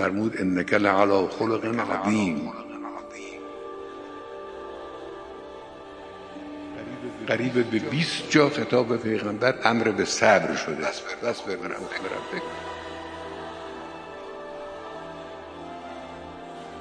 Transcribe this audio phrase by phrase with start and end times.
[0.00, 2.52] فرمود انک لعلی خلق عظیم
[7.26, 10.76] قریب به 20 جا خطاب پیغمبر امر به صبر شده.
[11.22, 11.80] بس برم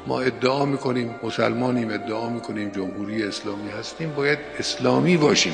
[0.07, 5.53] ما ادعا می‌کنیم مسلمانیم ادعا می‌کنیم جمهوری اسلامی هستیم باید اسلامی باشیم.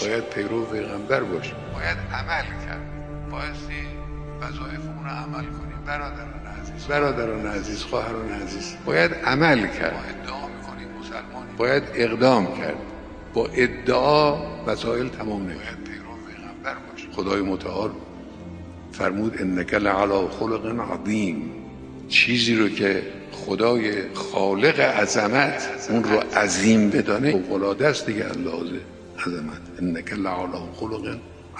[0.00, 1.56] باید پیرو پیغمبر باشیم.
[1.74, 2.81] باید عمل کرد.
[4.42, 5.78] وظایفمون رو عمل کنیم.
[5.86, 6.86] برادران عزیز.
[6.88, 8.74] برادران عزیز خواهران عزیز.
[8.84, 9.92] باید عمل کرد.
[9.92, 11.56] ما ادعا می‌کنیم مسلمانیم.
[11.56, 12.76] باید اقدام کرد.
[13.34, 14.36] با ادعا
[14.66, 15.76] وسایل تمام نمیشه.
[15.84, 17.08] پیرو پیغمبر باشه.
[17.12, 17.90] خدای متعال
[18.92, 21.50] فرمود انک لعلی خلق عظیم.
[22.08, 23.02] چیزی رو که
[23.32, 27.32] خدای خالق عظمت اون رو عظیم بدانه.
[27.32, 28.80] فوق‌العاده است دیگه اندازه
[29.26, 29.60] عظمت.
[29.82, 31.16] انک لعلی خلق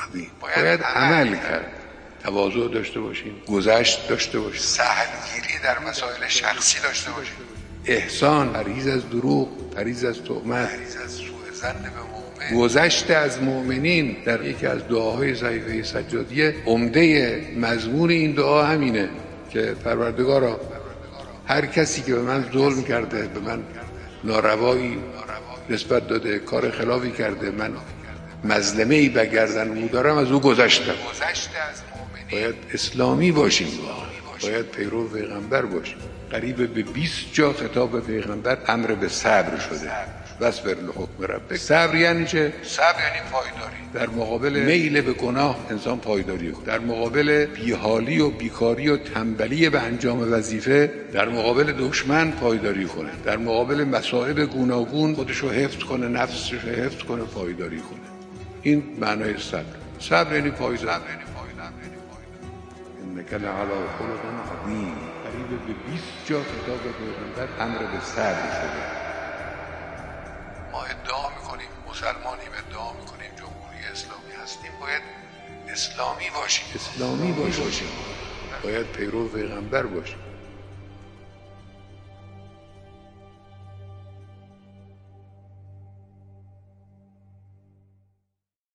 [0.09, 0.31] عظیم.
[0.41, 1.73] باید عمل کرد.
[2.25, 3.33] تواضع داشته باشیم.
[3.49, 4.61] گذشت داشته باشیم.
[4.61, 7.35] سهلگیری در مسائل شخصی داشته باشیم.
[7.85, 10.69] احسان پریز از دروغ پریز از تهمت.
[10.69, 11.21] پریز از
[11.53, 18.65] زن به گذشت از مؤمنین در یکی از دعاهای صحیفه سجادیه عمده مضمون این دعا
[18.65, 19.09] همینه
[19.51, 20.61] که پروردگارا
[21.47, 23.63] هر کسی که به من ظلم کرده به من
[24.25, 24.99] ناروایی
[25.71, 27.73] نسبت داده کار خلافی کرده من
[28.45, 30.93] مظلمه ای بگردن او دارم از او گذشتم.
[32.33, 33.69] باید اسلامی باشیم
[34.43, 35.99] باید پیرو پیغمبر باشیم.
[36.31, 39.91] قریب به 20 جا خطاب به پیغمبر امر به صبر شده.
[40.41, 41.57] بر لحکم ربک.
[41.57, 43.83] صبر یعنی چه؟ صبر یعنی پایداری.
[43.95, 49.69] در مقابل میل به گناه انسان پایداری کنه در مقابل بیحالی و بیکاری و تنبلی
[49.69, 56.09] به انجام وظیفه در مقابل دشمن پایداری کنه در مقابل مصائب گوناگون خودشو حفظ کنه
[56.09, 58.22] نفسش حفظ کنه پایداری کنه
[58.63, 59.65] این معنای صبر
[59.99, 60.91] صبر یعنی یعنی پایداری
[63.03, 65.13] انک لعلی خلق عظیم.
[65.25, 68.83] قریب به 20 جا کتاب پیغمبر امر به صبر شده.
[70.73, 74.71] ما ادعا می‌کنیم مسلمانیم ادعا می‌کنیم جمهوری اسلامی هستیم.
[74.81, 75.03] باید
[75.69, 76.67] اسلامی باشیم.
[76.75, 77.89] اسلامی باشیم.
[78.63, 80.19] باید پیرو پیغمبر باشیم.